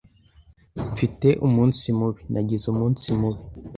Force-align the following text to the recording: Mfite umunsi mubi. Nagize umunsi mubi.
Mfite 0.91 1.27
umunsi 1.47 1.85
mubi. 1.97 2.21
Nagize 2.33 2.65
umunsi 2.73 3.05
mubi. 3.19 3.41